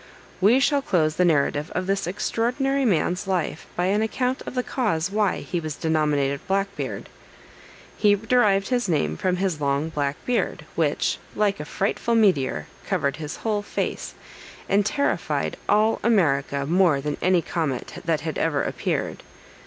We 0.41 0.59
shall 0.59 0.81
close 0.81 1.15
the 1.17 1.25
narrative 1.25 1.69
of 1.75 1.85
this 1.85 2.07
extraordinary 2.07 2.85
man's 2.85 3.27
life 3.27 3.67
by 3.75 3.85
an 3.85 4.01
account 4.01 4.41
of 4.47 4.55
the 4.55 4.63
cause 4.63 5.11
why 5.11 5.41
he 5.41 5.59
was 5.59 5.75
denominated 5.75 6.39
Black 6.47 6.75
Beard. 6.75 7.07
He 7.97 8.15
derived 8.15 8.71
this 8.71 8.89
name 8.89 9.15
from 9.15 9.35
his 9.35 9.61
long 9.61 9.89
black 9.89 10.15
beard, 10.25 10.65
which, 10.73 11.19
like 11.35 11.59
a 11.59 11.65
frightful 11.65 12.15
meteor, 12.15 12.65
covered 12.83 13.17
his 13.17 13.35
whole 13.45 13.61
face, 13.61 14.15
and 14.67 14.83
terrified 14.83 15.55
all 15.69 15.99
America 16.01 16.65
more 16.65 16.99
than 16.99 17.17
any 17.21 17.43
comet 17.43 18.01
that 18.03 18.21
had 18.21 18.39
ever 18.39 18.63
appeared. 18.63 19.21